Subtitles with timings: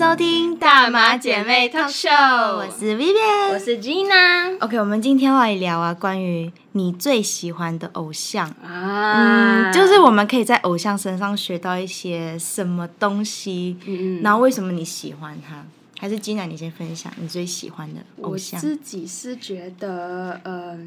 [0.00, 8.48] 收听大马姐妹 Talk Show 我是 Vivian，我是 Gina OK，我们今天来聊啊，关于你最喜欢的偶像。
[8.64, 15.62] 啊，嗯，就是我们可以在偶像身上学到一些什么东西，嗯然后为什么你喜欢他？
[15.98, 18.58] 还是 Gina 你先分享你最喜欢的偶我像？
[18.58, 20.78] 自己是觉得，呃，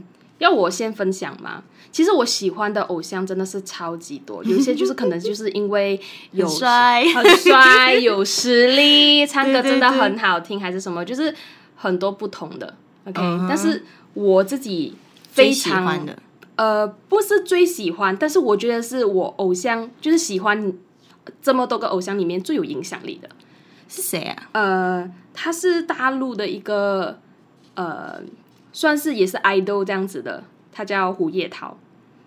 [0.43, 1.63] 要我先分享吗？
[1.91, 5.99] 其实我喜欢的偶像真的是超级多， 有一些就是可能就是因为
[6.31, 11.33] 有 很帅很帅，有实力， 唱歌真的很好听，还是什么，就是
[11.75, 12.73] 很多不同的。
[13.05, 14.95] OK，、但是我自己
[15.29, 16.17] 非常欢的
[16.55, 20.73] 呃，不是最喜欢，但是我觉得是我偶像，就是喜欢
[21.41, 23.29] 这么多个偶像里面最有影响力的。
[23.89, 24.49] 是谁啊？
[24.53, 27.19] 呃，他是大陆的一个
[27.75, 28.19] 呃，
[28.73, 31.77] 算是也是 idol 这样子的，他叫胡叶涛。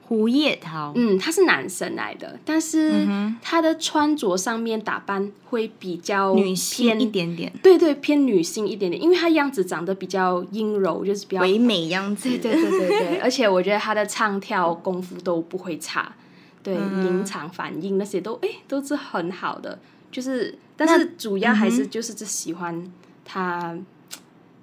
[0.08, 0.92] 胡叶涛。
[0.94, 12.28] 嗯，他是男生来的，但是嗯他的穿着上面打扮会比较女性偏一点点，对对，偏女性一点点，因为他样子长得比较阴柔，就是比较唯美样子。
[12.28, 16.14] 对对对对对， 而且我觉得他的唱跳功夫都不会差，
[16.62, 19.76] 对，嗯临场反应那些都哎都是很好的，
[20.12, 22.92] 就是但是主要还嗯是就是只喜欢
[23.24, 23.76] 他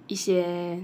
[0.07, 0.81] 一些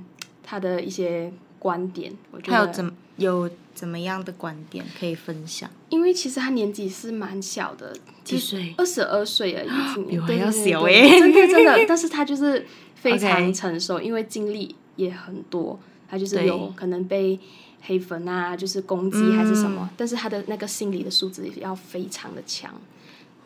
[0.50, 5.70] 他的一些观点，我觉得，他有怎有怎么样的观点可以分享？
[5.90, 8.74] 因为其实他年纪是蛮小的，几岁？
[8.76, 17.40] 二十二岁而已， 今年比我还要对对对小欸真的真的，但是他就是 非常成熟，因为经历也很多，他就是有可能被
[17.82, 22.74] 黑粉啊，就是攻击还是什么，但是他的那个心理的素质也要非常的强。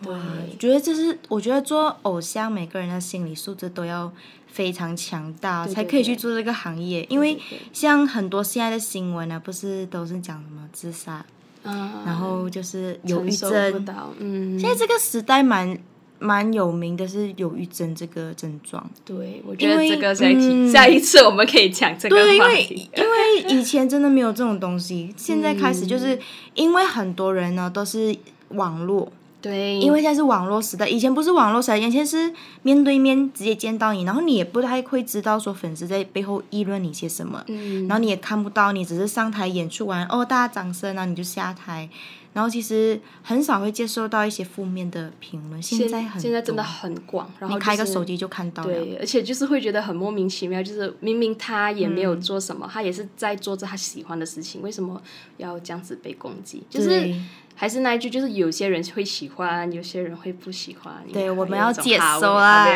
[0.04, 4.12] 对，我觉得这是，我觉得做偶像，每个人的心理素质都要
[4.48, 7.06] 非常强大，对才可以去做这个行业。
[7.10, 7.38] 因为
[7.72, 11.26] 像很多现在的新闻呢，不是都是讲什么自杀，
[11.64, 13.86] 嗯，然后就是忧郁症。
[14.20, 15.78] 嗯，现在这个时代蛮
[16.20, 18.90] 蛮有名的是忧郁症这个症状。
[19.04, 22.89] 对，我觉得这个下一题，嗯下一次我们可以讲这个对，因为话题。
[22.95, 26.17] 因为以前真的没有这种东西，现在开始就是
[26.54, 28.16] 因为很多人呢都是
[28.50, 29.11] 网络，
[29.43, 41.89] 对，因为现在是网络时代，以前不是网络时代，以前是面对面直接见到你，然后你也不太会知道说粉丝在背后议论你些什么，嗯，然后你也看不到，你只是上台演出完，哦，大家掌声，然后你就下台，
[42.33, 45.61] 然后其实很少会接受到一些负面的评论。
[45.61, 48.73] 现在很现在真的很广，然后你开个手机就看到了。
[48.73, 55.02] 对，而且就是会觉得很莫名其妙，就是明明他也没嗯有做什么，他也是在做着他喜欢的事情，为什么
[55.38, 56.64] 要这样子被攻击？
[56.70, 57.21] 就是对
[57.55, 60.92] 还是那一句，就是有些人会喜欢，有些人会不喜欢。
[61.14, 62.67] 对我们要接哈味受啊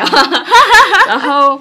[1.08, 1.60] 然后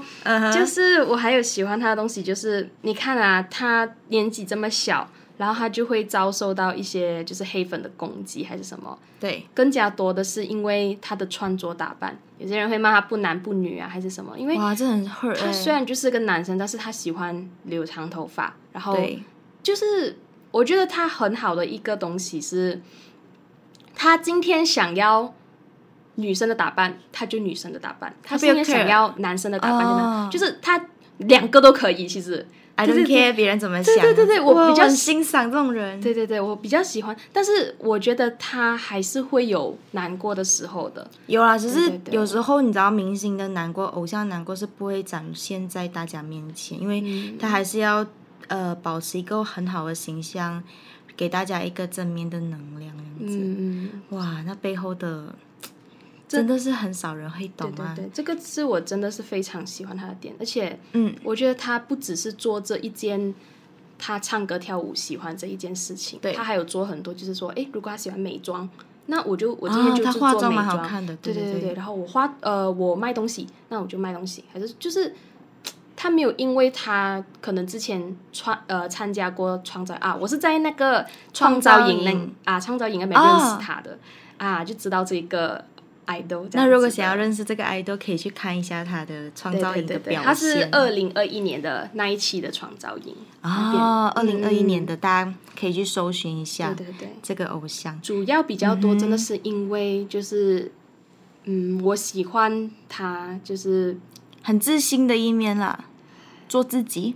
[0.54, 5.10] 就是我还有喜欢他的东西，就是你看啊，他年纪这么小。
[5.38, 9.46] 然后他就会遭受到一些就是黑粉的攻击还是什么，对。
[9.54, 14.38] 更加多的是因为他的穿着打扮，有些人会骂他不男不女啊，还是什么？
[14.38, 19.22] 因为哇，这很 hurt 他欸虽然就是个男生，但是他喜欢留长头发，然后对。
[19.62, 20.18] 就是
[20.52, 22.82] 我觉得他很好的一个东西是，
[23.94, 25.34] 他今天想要
[26.16, 30.86] 女生的打扮，他就女生的打扮；他今天想要男生的打扮，就是他
[31.18, 32.08] 两个都可以。
[32.08, 32.48] 其实，
[32.78, 33.94] ，I 对 don't care 别人怎么想。
[33.96, 36.00] 对对对我比较很欣赏这种人。
[36.00, 41.06] 对对对，我比较喜欢，但是我觉得他还是会有难过的时候的。
[41.26, 48.06] 有啊，只是有时候你知道，明星的难过、偶像难过是不会展现在大家面前，因为嗯他还是要
[48.48, 50.64] 呃保持一个很好的形象，
[51.16, 53.38] 给大家一个正面的能量，这样子。
[53.40, 55.34] 嗯，哇，那背后的
[56.28, 57.94] 真的是很少人会懂啊。
[57.96, 63.34] 对对对，这个是我真的是非常喜欢他的点，而且嗯，我觉得他不只是做这一件
[63.98, 66.34] 他唱歌跳舞喜欢这一件事情，对。
[66.34, 68.70] 他还有做很多，就是说，哎，如果他喜欢美妆，
[69.08, 75.14] 那我就我今天就是做美化妆蛮好看的对对对对对然后我花呃我卖东西，那我就卖东西，还是就是。
[76.00, 83.00] 他没有，因为他可能之前创呃参加过创造啊，我是在那个创造营啊创造营。
[83.00, 83.98] 那边认识他的、
[84.38, 85.66] 啊，就知道这个
[86.08, 86.48] idol。
[86.54, 90.24] 那如果想要认识这个 idol，可以去看一下他的创造营的表现。
[90.24, 98.02] 他是二零二一年的那一期的创造营哦，二零二一嗯年的，大家可以去搜寻一下对对对，这个偶像。
[98.02, 100.72] 主要比较多真的是因为就是，
[101.46, 103.98] 嗯，我喜欢他，就是
[104.42, 105.86] 很自信的一面啦，
[106.50, 107.16] 做自己。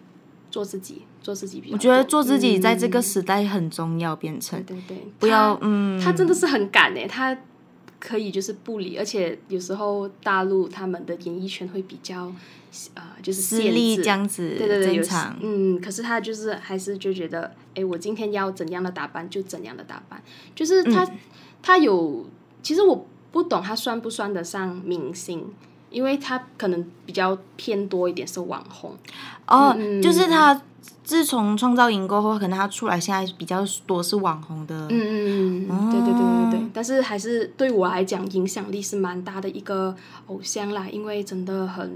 [0.51, 1.73] 做自己，做自己比较。
[1.73, 7.33] 我觉得做自己在这个嗯时代很重要，变成对对对，不要嗯，他真的是很敢诶，他
[8.01, 12.33] 可以就是不理，而且有时候大陆他们的演艺圈会比较
[12.95, 13.71] 呃，就是私限制。
[13.73, 15.07] 立这样子对对对。
[15.41, 20.21] 嗯，可是他就是还是就觉得，哎，我今天要怎样的打扮就怎样的打扮，
[20.53, 21.17] 就是他、嗯。
[21.63, 22.25] 他有，
[22.63, 25.53] 其实我不懂他算不算得上明星，
[25.91, 28.95] 因为他可能比较偏多一点是网红。
[29.45, 30.59] 哦，嗯就是他
[31.03, 34.87] 自从创造营过后，可能他出来现在比较多是网红的。
[34.89, 39.93] 嗯嗯嗯，对对对对对，但是还是对我来讲影响力是蛮大的一个
[40.27, 41.91] 偶像啦，因为真的很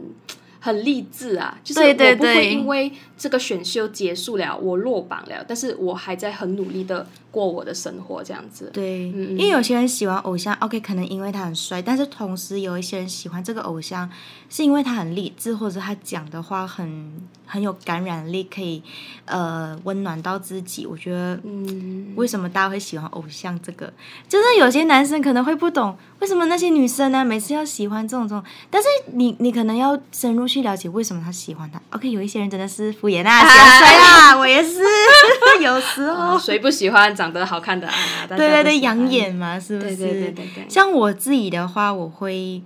[0.65, 8.71] 很励志啊，就是我不会对因为这个选秀结束了，我落榜了，但是我还在很努力的过我的生活，这样子。
[8.73, 14.09] 对，嗯因为有些人喜欢偶像，OK，可能因为他很帅，但是同时有一些人喜欢这个偶像，
[14.49, 17.13] 是因为他很励志，或者他讲的话很
[17.45, 18.81] 很有感染力，可以
[19.25, 20.87] 呃温暖到自己。
[20.87, 23.93] 我觉得嗯，为什么大家会喜欢偶像这个，
[24.27, 31.81] 就是有些男生可能会不懂为什么那些女生呢每次要喜欢这种这种，但是你你可能要深入去了解为什么他喜欢他。
[31.91, 34.79] OK，有一些人真的是敷衍啊，喜欢帅啊，我也是，
[35.61, 36.37] 有时候。
[36.39, 37.93] 谁不喜欢长得好看的啊？
[38.27, 38.95] 对对养。
[39.05, 39.95] 眼嘛，是不是？
[39.95, 40.65] 对对对对对。
[40.69, 42.61] 像我自己的话，我会，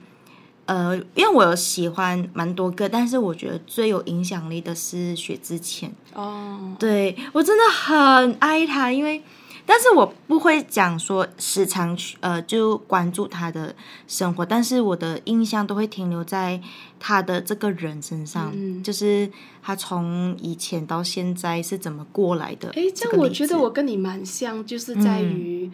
[0.65, 5.91] 呃，因为我有喜欢蛮多个，但是我觉得最有影响力的是薛之谦。
[6.13, 9.21] 哦，对我真的很爱他，因为，
[9.71, 13.75] 但是我不会讲说时常去呃就关注他的
[14.07, 16.59] 生活，但是我的印象都会停留在
[16.99, 19.29] 他的这个人身上，嗯就是
[19.61, 22.69] 他从以前到现在是怎么过来的。
[22.69, 25.69] 哎，这样我觉得我跟你蛮像，就是在于，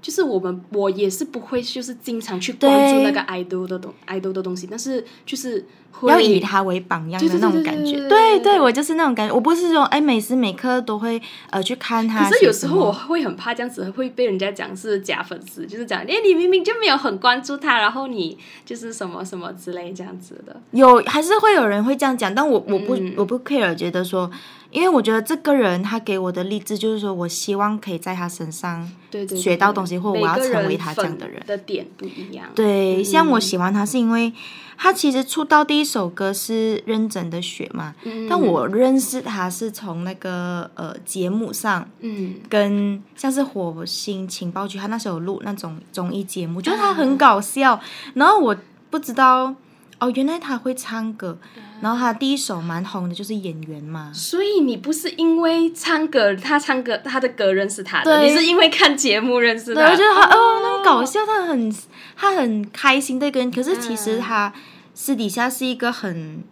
[0.00, 9.34] 就是我们我也是不会就是经常去关注那个 idol 的东 idol 的东西，但是就是会要以他为榜样的那种感觉，对对我就是那种感觉。
[9.34, 11.20] 我不是说哎每时每刻都会
[11.50, 12.28] 呃去看他。
[12.28, 20.58] 可是有时候我会很怕这样子会被人家讲是假粉丝，就是讲，哎，你明明就没有很关注他，然后你就是什么什么之类这样子的。
[20.70, 24.30] 有还是会有人会这样讲，但我我不、嗯我不 care，觉得说，
[24.70, 28.90] 因为我觉得这个人他给我的励志就是说我希望可以在他身上
[29.36, 31.42] 学到东西，或我要成为他这样的粉人。
[31.46, 32.46] 的点不一样。
[32.54, 34.32] 对，嗯像我喜欢他是因为
[34.76, 41.88] 他其实出道第一首歌是《认真的雪》嘛，嗯但我认识他是从那个呃节目上。
[42.00, 47.78] 嗯跟像是火星情报局，他那时候有录那种综艺节目，就是他很搞笑。
[48.14, 48.56] 然后我
[48.88, 49.54] 不知道
[50.00, 51.38] 哦，原来他会唱歌。
[51.80, 54.10] 然后他第一首蛮红的，就是演员嘛。
[54.12, 59.90] 所以你不是因为唱歌，他唱歌他的歌认识他的，对你是因为看节目认识对，他。
[59.90, 61.74] 我觉得他哦，那么搞笑，他很
[62.16, 63.50] 他很开心的一个人。
[63.50, 64.52] 可是其实他
[64.92, 66.44] 私底下是一个很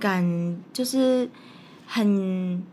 [0.00, 1.28] 感，就是
[1.86, 2.64] 很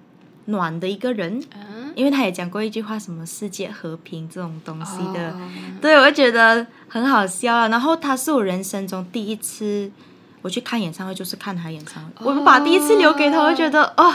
[0.46, 1.44] 暖的一个人。
[1.54, 5.32] 嗯，因为他也讲过一句话，什么世界和平这种东西的。
[5.32, 5.50] 哦
[5.82, 7.68] 对，我就觉得很好笑啊。
[7.68, 9.92] 然后他是我人生中第一次
[10.42, 12.26] 我去看演唱会，就是看他演唱会。
[12.26, 14.14] 我把第一次留给他，我就觉得哦，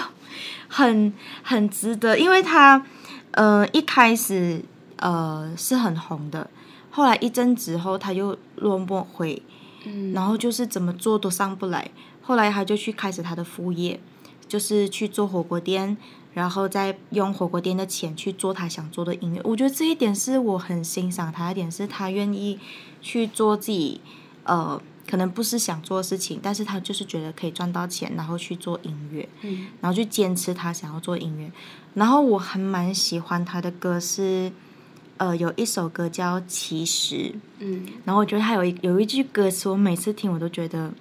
[0.68, 1.12] 很
[1.42, 2.84] 很值得，因为他
[3.32, 4.62] 呃一开始
[4.96, 6.48] 呃是很红的，
[6.90, 9.42] 后来一阵子后他又落寞回，
[9.84, 11.90] 嗯然后就是怎么做都上不来。
[12.22, 14.00] 后来他就去开始他的副业，
[14.48, 15.94] 就是去做火锅店，
[16.34, 19.40] 然后再用火锅店的钱去做他想做的音乐。
[19.44, 22.58] 我觉得这一点是我很欣赏他一点，是他愿意
[23.00, 24.00] 去做自己
[24.42, 24.78] 呃
[25.08, 31.50] 可能不是想做的事情，但是他就是觉得可以赚到钱，然后去做音乐，嗯然后去坚持他想要做音乐。
[31.94, 34.52] 然后我还蛮喜欢他的歌是。
[35.16, 37.14] 呃，有一首歌叫《其实》，
[37.60, 40.92] 嗯然后我觉得他有一有一句歌词，我每次听我都觉得，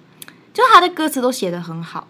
[0.52, 2.06] 就他的歌词都写得很好。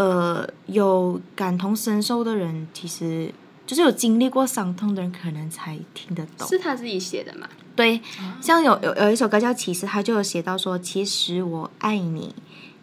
[0.00, 3.30] 呃，有感同身受的人，其实
[3.66, 6.48] 就是有经历过伤痛的人，可能才听得懂。
[6.48, 7.46] 是他自己写的嘛？
[7.76, 8.00] 对，
[8.40, 12.34] 像有有有一首歌叫《其实》，他就有写到说，其实我爱你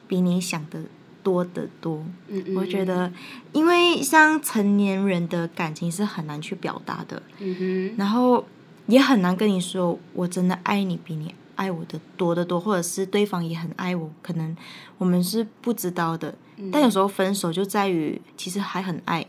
[0.07, 0.79] 比你想的
[1.24, 2.05] 多得多。
[2.27, 3.12] 嗯嗯，我觉得，
[3.51, 8.45] 因为像成年人的感情是很难去表达的，嗯哼，然后
[8.86, 14.56] 也很难跟你说，我真的爱你比你爱我的多得多，或者是对方也很爱我，可能
[14.98, 16.34] 我们是不知道的。
[16.72, 19.26] 但有时候分手就在于其实还很爱，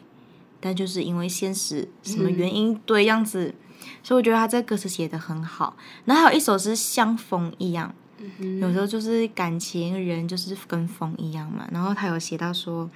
[0.61, 3.55] 但就是因为现实什么原因，对样子，
[4.03, 5.77] 所以我觉得他这歌词写的很好。
[6.05, 7.95] 然后还有一首是像风一样，
[8.39, 11.69] 嗯，有时候就是感情人就是跟风一样嘛。
[11.71, 12.89] 然后他有写到说，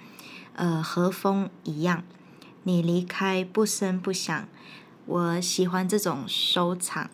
[0.54, 2.02] 呃，和风一样，
[2.62, 4.48] 你离开不声不响，
[5.04, 7.10] 我喜欢这种收场，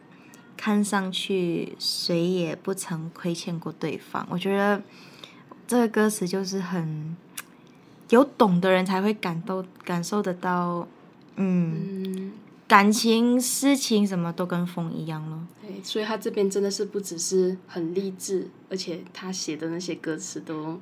[0.59, 4.27] 看上去谁也不曾亏欠过对方。
[4.29, 4.83] 我觉得
[5.69, 7.17] 这个歌词就是很
[8.11, 10.89] 有懂的人才会感动感受得到，
[11.37, 12.33] 嗯，嗯，
[12.67, 15.39] 感情事情什么都跟风一样咯。
[15.63, 20.81] 对，所以他这边真的是不只是很励志，而且他写的那些歌词都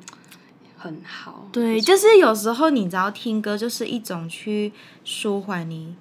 [0.78, 1.48] 很好。
[1.52, 4.72] 对，就是有时候你知道听歌就是一种去
[5.04, 5.94] 舒缓你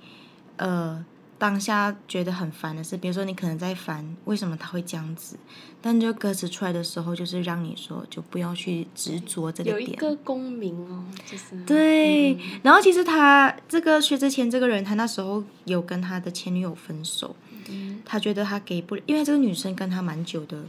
[0.57, 1.03] 呃
[1.37, 5.37] 当下觉得很烦的事，比如说你可能在烦为什么他会这样子，
[5.81, 9.73] 但就歌词出来的时候，就是让你说就不要去执着这个点。
[9.73, 11.61] 有一个共鸣哦，就是。
[11.65, 12.39] 对，嗯。
[12.63, 17.35] 然后其实他这个薛之谦这个人，他那时候有跟他的前女友分手，
[17.69, 18.01] 嗯。
[18.05, 20.63] 他觉得他给不了，因为这个女生跟他蛮久的，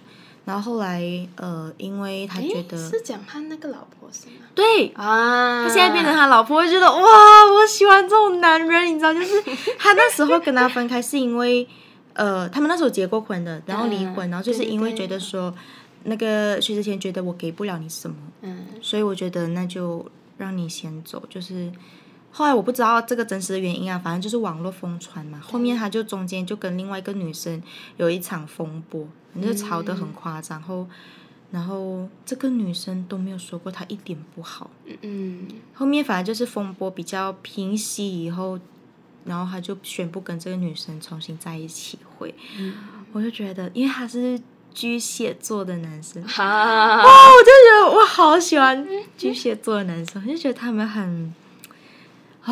[0.47, 1.03] 然后后来
[1.35, 4.47] 呃，因为他觉得是讲他那个老婆是吗？
[4.55, 4.87] 对。
[4.95, 9.43] 啊，他现在变成他老婆，我就觉得哇，我喜欢这种男人，你知道，就是
[9.77, 11.67] 他那时候跟他分开是因为，
[12.13, 15.53] 呃，他们那时候结过婚的，然后离婚，嗯然后就是因为觉得说，
[16.05, 20.07] 那个薛之谦觉得我给不了你什么，嗯所以我觉得那就
[20.39, 21.21] 让你先走。
[21.29, 21.73] 就是
[22.37, 25.41] 后来我不知道这个真实的原因啊，反正就是网络疯传嘛。
[25.41, 27.63] 后面他就中间就跟另外一个女生
[27.97, 29.09] 有一场风波，
[29.41, 30.87] 就是吵得很夸张，然后
[31.51, 34.71] 然后这个女生都没有说过她一点不好。
[34.85, 38.61] 嗯嗯后面反正就是风波比较平息以后，
[39.25, 42.35] 然后他就宣布跟这个女生重新在一起会。
[42.59, 42.75] 嗯
[43.13, 44.39] 我就觉得，因为他是
[44.75, 51.33] 巨蟹座的男生，哈，哦，我就觉得我好喜欢 巨蟹座的男生，我就觉得他们很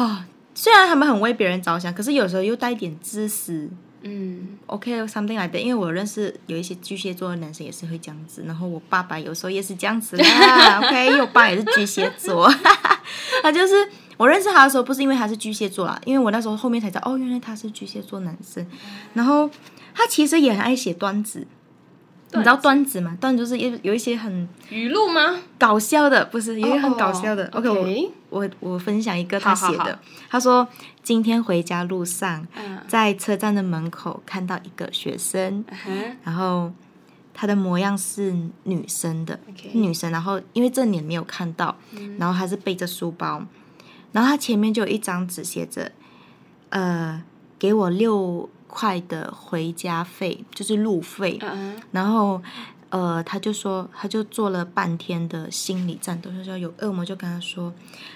[0.03, 3.71] 啊、虽然他们很为别人着想，可是有时候又带一点自私。
[4.07, 5.59] 嗯 OK，something、like that。
[5.61, 10.81] 因为我认识有一些巨蟹座的男生也是会这样子，然后我爸爸有时候也是这样子啦。
[10.85, 12.47] OK，因为我爸也是巨蟹座，
[13.43, 13.75] 他就是
[14.19, 18.67] 我认识他的时候不是因为他是巨蟹座啦，因为我那时候后面才知道哦，原来他是巨蟹座男生。
[19.15, 19.49] 然后
[19.95, 21.47] 他其实也很爱写段子，
[22.35, 23.01] 你知道段子。
[23.01, 23.17] 吗？
[23.21, 25.41] 段子就是有有一些很语录吗？
[25.59, 27.45] 搞笑的，不是，有一个很搞笑的。
[27.47, 29.99] 哦 OK，, OK 我我我分享一个他写的，好好好。
[30.31, 30.67] 他说
[31.03, 32.81] 今天回家路上，嗯。
[32.87, 35.65] 在车站的门口看到一个学生，
[36.23, 36.73] 然后
[37.33, 39.39] 他的模样是女生的
[39.73, 41.77] 女生，然后因为正脸没有看到，
[42.19, 43.43] 然后她是背着书包，
[44.13, 45.91] 然后他前面就有一张纸写着，
[46.69, 47.23] 呃，
[47.59, 52.43] 给我六块的回家费，就是路费，嗯然后
[52.91, 57.73] 呃，他就说，他就做了半天的心理战斗，就说有恶魔就跟他说，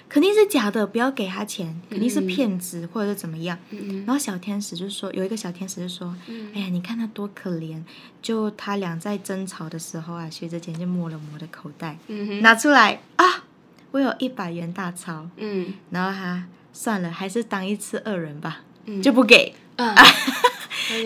[0.08, 3.56] 肯定是假的，不要给他钱，肯定是骗子、或者是怎么样。
[3.70, 6.14] 嗯然后小天使就说，有一个小天使就说，
[6.54, 7.82] 哎呀，你看他多可怜，
[8.20, 13.24] 就他俩在争吵的时候啊，薛之谦就摸了摸的口袋，嗯拿出来啊，
[13.92, 15.74] 我有一百元大钞，嗯。
[15.90, 19.00] 然后他算了，还是当一次恶人吧，嗯。
[19.02, 19.54] 就不给。
[19.78, 19.94] 啊，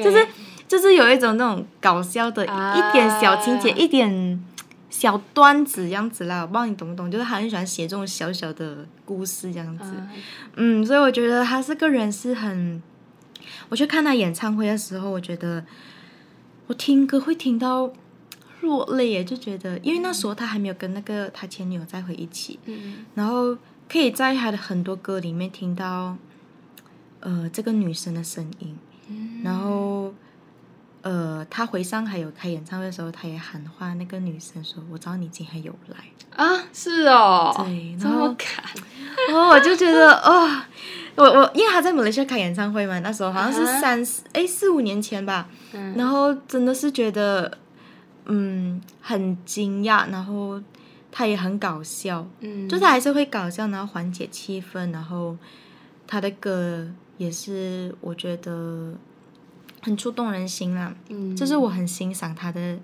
[0.03, 0.27] 就是
[0.67, 4.43] 就是有一种那种搞笑的、啊一点小情节、一点
[4.91, 7.11] 小段子样子啦，我不知道你懂不懂？
[7.11, 9.85] 就是他很喜欢写这种小小的故事这样子。
[9.85, 10.09] 啊
[10.57, 12.83] 嗯，所以我觉得他这个人是很，
[13.69, 15.65] 我去看他演唱会的时候，我觉得
[16.67, 17.93] 我听歌会听到
[18.61, 23.57] 落泪耶，就觉得因为那时候他还没有跟那个他前女友再回一起，嗯然后
[23.91, 26.17] 可以在他的很多歌里面听到，
[27.23, 28.77] 呃，这个女生的声音。
[29.09, 29.41] 嗯。
[29.43, 30.13] 然后，
[31.03, 35.97] 呃，他回上海有开演唱会的时候，他也喊话那个女生说：“我知道你今天有来。
[36.37, 38.49] 啊，是哦，这对然后么感，”
[39.35, 40.63] 哦，我就觉得哦，
[41.17, 45.95] 我我因为他在马来西亚开演唱会嘛，那时候好像是啊三四哎四五年前吧，嗯。
[45.97, 47.59] 然后真的是觉得
[48.27, 50.59] 嗯很惊讶，然后
[51.11, 55.37] 他也很搞笑，嗯，就是还是会搞笑，然后缓解气氛，然后
[56.07, 56.89] 他的歌
[57.23, 58.95] 也是我觉得
[59.81, 62.77] 很触动人心啦，嗯，这是我很欣赏他的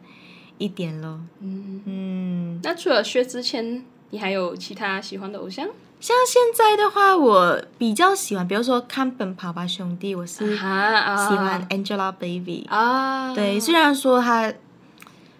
[0.58, 1.18] 一点咯。
[1.40, 5.66] 嗯，嗯，那除了薛之谦，你还有其他喜欢的偶像？
[5.98, 12.68] 像现在的话，我比较喜欢，比如说看《奔跑吧兄弟》，我是喜啊欢 Angelababy。
[12.68, 14.54] 啊，对，虽然说她，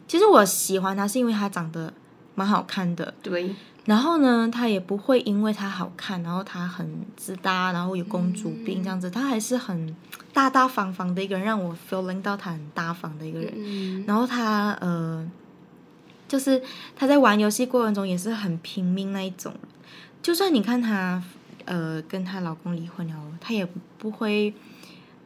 [0.09, 1.93] 其实我喜欢她是因为她长得
[2.35, 3.55] 蛮好看的，对，
[3.89, 9.97] 然后呢，她也不会因为她好看，然后她很自大，然后有公主病这样子，她还是很
[10.35, 13.51] 大大方方的一个人，让我 feeling 到她很大方的一个人。
[13.57, 14.05] 嗯。
[14.07, 15.27] 然后她呃，
[16.29, 16.63] 就是
[16.95, 19.55] 她在玩游戏过程中也是很拼命那一种，
[20.21, 21.23] 就算你看她
[21.65, 23.67] 呃跟她老公离婚了，她也
[23.97, 24.53] 不会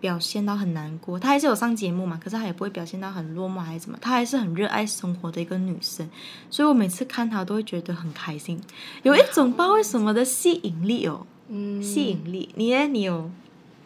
[0.03, 6.11] 表现到很难过，她还是有上节目嘛，可是她也不会表现到很落寞还是怎么，她还是很热爱生活的一个女生，
[6.51, 8.61] 所以我每次看她都会觉得很开心，
[9.05, 12.51] 有一种不知道为什么的吸引力哦，嗯，吸引力。
[12.57, 12.89] 你呢？
[12.89, 13.31] 你有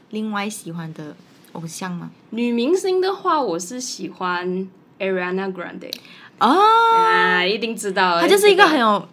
[0.09, 1.15] 另外喜欢的
[1.53, 2.11] 偶像吗？
[2.31, 4.67] 女明星的话，我是喜欢
[4.99, 5.93] Ariana Grande
[6.39, 9.07] 哦，啊，一定知道，她就是一个很有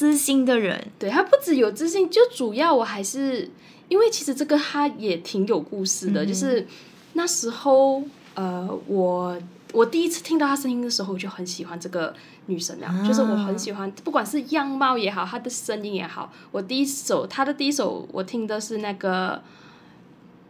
[0.00, 0.82] 自信的人。
[0.98, 3.50] 对他不只有自信，就主要我还是
[3.88, 6.66] 因为其实这个他也挺有故事的，嗯就是
[7.12, 8.02] 那时候
[8.32, 9.38] 呃，我
[9.74, 12.14] 我第一次听到他声音的时候，我就很喜欢这个
[12.46, 19.42] 女生了，啊就是我很喜欢，不管是样貌也好，她的声音也好，我第一首她的第一首我听的是那个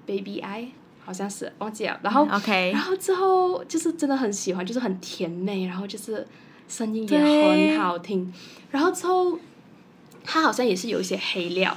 [0.06, 0.68] Baby I。
[1.02, 1.98] 好像是忘记了。
[2.04, 6.24] 然后 OK，然后之后就是真的很喜欢，就是很甜美，然后就是
[6.70, 8.32] 声音也很好听。
[8.70, 9.38] 然后之后
[10.24, 11.76] 他好像也是有一些黑料，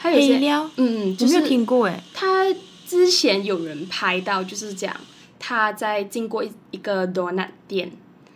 [0.00, 2.02] 他有一些黑料，嗯，我没有就是听过哎。
[2.14, 2.46] 他
[2.86, 4.94] 之前有人拍到，就是讲
[5.38, 7.92] 他在经过一一个 donut 店，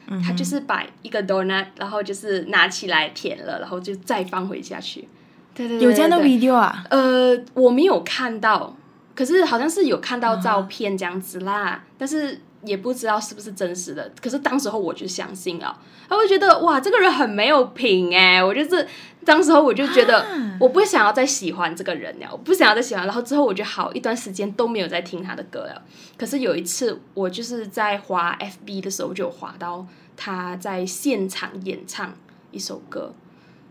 [0.08, 5.08] 嗯他就是把一个 donut，然后就是拿起来舔了，然后就再放回下去。
[5.54, 6.84] 对对对有这样的 video 啊？
[6.90, 8.76] 呃，我没有看到，
[9.14, 14.12] 可是好像是有看到啊照片这样子啦，但是也不知道是不是真实的。
[14.20, 18.86] 可是当时候我就相信了，然后我就觉得哇，这个人很没有品哎，我就是
[19.24, 23.06] 当时候我就觉得啊我不想要再喜欢这个人了，我不想要再喜欢。
[23.06, 25.82] 然后之后我就好一段时间都没有再听他的歌了。
[26.16, 29.86] 可是有一次我就是在滑 FB 的时候就有滑到
[30.16, 32.12] 他在现场演唱
[32.50, 33.14] 一首歌，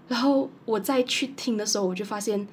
[0.08, 2.48] 然后我再去听的时候，我就发现。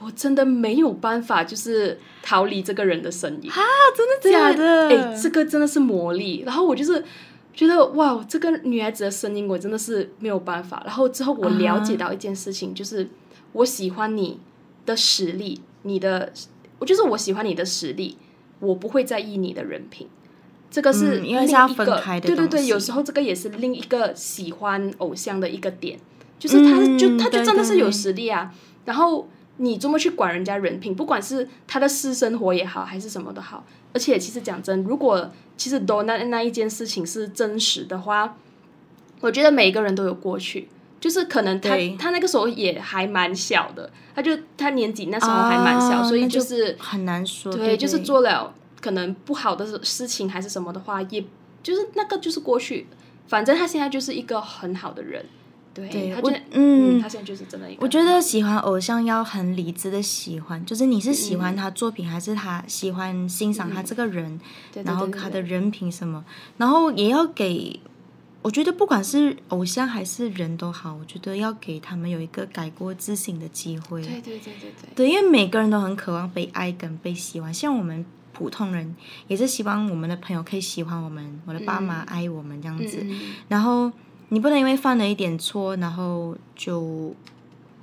[0.00, 3.50] 我真的没有办法，就是逃离这个人的声音。
[3.94, 4.88] 真的假的？
[4.88, 6.42] 哎、这个真的是魔力。
[6.46, 7.04] 然后我就是
[7.52, 10.82] 觉得哇，这个女孩子的声音我真的是没有办法。
[10.86, 13.06] 然后之后我了解到一件事情，就是
[13.52, 14.40] 我喜欢你
[14.86, 16.32] 的实力，你的，
[16.78, 18.16] 我就是我喜欢你的实力，
[18.60, 20.08] 我不会在意你的人品。
[20.70, 25.98] 这个是嗯因为另一个分开的对对对，有时候这个也是另一个喜欢偶像的一个点，
[26.38, 28.54] 就是他嗯就他就真的是有实力啊。
[28.84, 29.28] 然后
[29.60, 38.36] 你这么去管人家人品，不管是他的私生活也好，还是什么的好，而且其实讲真，如果其实 Dona 那一件事情是真实的话，
[39.20, 40.68] 我觉得每一个人都有过去。
[40.98, 47.50] 就是可能他他那个时候也还蛮小的，他就他年纪那时候还蛮小，所以就就是很难说。
[47.50, 48.52] 对，对，就是做了
[48.82, 51.24] 可能不好的事情还是什么的话，也
[51.62, 52.86] 就是那个就是过去，
[53.26, 55.24] 反正他现在就是一个很好的人，
[55.72, 64.40] 对，对我嗯，嗯他现在就是真的我觉得喜欢偶像要很理智的喜欢，就是你是喜欢他作品，还是他喜欢欣赏他这个人，
[64.84, 66.24] 然后他的人品什么，
[66.56, 67.80] 然后也要给。
[68.42, 74.00] 我觉得不管是偶像还是人都好，我觉得要给他们有一个改过自新的机会。
[74.00, 78.02] 对对对对对，对，因为每个人都很渴望被爱跟被喜欢，像我们
[78.32, 78.96] 普通人
[79.28, 83.04] 也是希望我们的朋友可以喜欢我们，我的爸妈爱我们这样子。
[83.48, 83.92] 然后
[84.30, 87.14] 你不能因为犯了一点错，然后就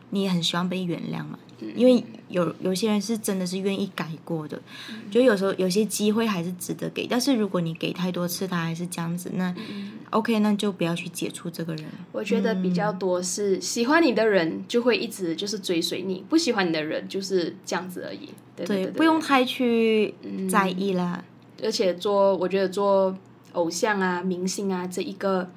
[0.10, 1.40] 你也很希望被原谅嘛。
[1.60, 7.08] 嗯因为有有些人是真的是愿意改过的，嗯就有时候有些机会还是值得给。
[7.08, 11.86] 但是如果你给太多次，他还是这样子，那嗯 OK，那就不要去解除这个人。
[12.12, 18.30] 我觉得比较多是喜欢你的人就会一直就是追随你，不喜欢你的人就是这样子而已。
[18.56, 21.24] 对对对，不用太去嗯在意啦。
[21.64, 23.18] 而且做我觉得做
[23.54, 25.50] 偶像啊、明星啊这一个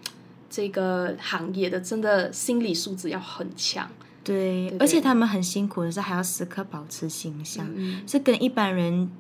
[0.51, 3.89] 这个行业的，真的心理素质要很强。
[4.23, 9.11] 对，对而且他们很辛苦的是还要时刻保持形象，嗯，是跟一般人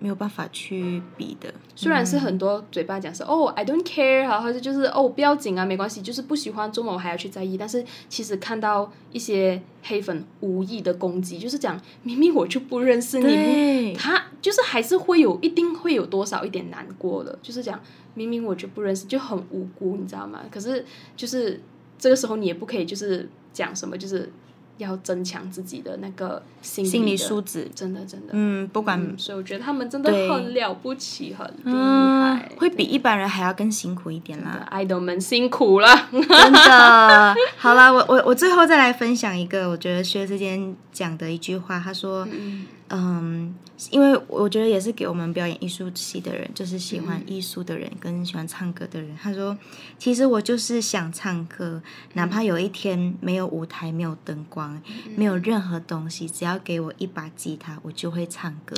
[0.00, 1.52] 没有办法去比的。
[1.76, 7.56] 虽然是很多嘴巴讲说、哦，I don't care，好，或者就是哦不要紧啊，没关系，就是不喜欢做梦我还要去在意。
[7.56, 17.80] 但是其实看到一些黑粉无意的攻击，就是讲明明我就不认识你，他就是还是会有一定会有多少一点难过的，就是讲
[18.14, 20.40] 明明我就不认识，就很无辜，你知道吗？
[20.50, 20.84] 可是
[21.16, 21.58] 就是
[21.98, 24.30] 这个时候你也不可以就是讲什么，就是
[24.78, 34.66] 要增强自己的那个心理心理的素质，真的真的，嗯，不管嗯，所以我觉得他们真的很了不起，很厉嗯害，，会比一般人还要更辛苦一点啦。
[34.70, 35.88] 爱豆们辛苦了。
[36.10, 36.20] 真
[36.52, 43.54] 的，好啦，我我我最后再来分享一个，我觉得薛之谦讲的一句话，他说，嗯嗯，
[43.90, 49.16] 因为我觉得也是给我们表演艺术系的人，就是喜欢嗯艺术的人跟喜欢唱歌的人。
[49.16, 49.56] 他说，
[49.98, 58.76] 其实我就是想唱歌，哪怕有一天没有舞台、没有灯光、嗯没有任何东西，只要给我一把吉他，我就会唱歌。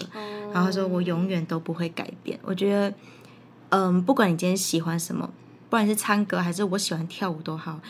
[0.52, 2.38] 然后他说我永远都不会改变。
[2.44, 2.94] 我觉得，
[3.70, 5.28] 嗯，不管你今天喜欢什么，
[5.68, 7.80] 不管是唱歌还是我喜欢跳舞都好，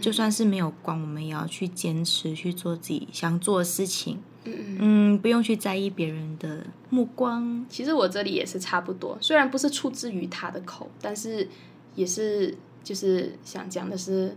[0.00, 4.18] 就算是没有光，我们也要去坚持去做自己想做的事情。
[4.46, 7.64] 嗯不用去在意别人的目光。
[7.68, 11.48] 其实我这里也是差不多，虽然不是出自于他的口，但是
[11.94, 14.36] 也是就是想讲的是，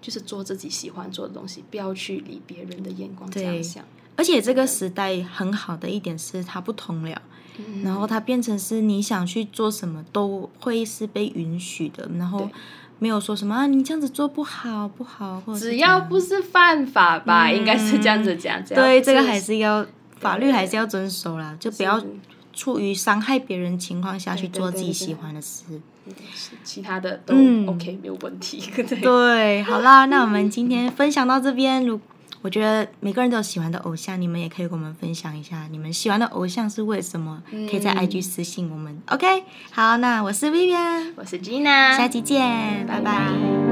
[0.00, 3.84] 就是做自己喜欢做的东西，不要去理别人的眼光这样对想。
[4.16, 7.22] 而且这个时代很好的一点是它不同了，
[7.58, 12.52] 嗯然后它变成是你想去做什么都会是被允许的，然后对
[13.02, 18.62] 没有说什么啊你这样子做不好不好，或者只要不是犯法吧，嗯应该是这样子讲。
[18.66, 19.84] 对这个还是要
[20.20, 22.06] 法律还是要遵守啦，就不要是
[22.52, 25.64] 处于伤害别人情况下去做自己喜欢的事。
[26.32, 28.62] 是其他的都嗯 OK，没有问题。
[28.74, 31.98] 对，对，好啦，那我们今天分享到这边，如
[32.42, 37.42] 我觉得每个人都有喜欢的偶像，你们也可以跟我们分享一下，你们喜欢的偶像是为什么？
[37.70, 39.00] 可以在 IG 私信我们。
[39.06, 43.71] OK，好，那我是 Vivian，我是 Gina，下期见，拜拜。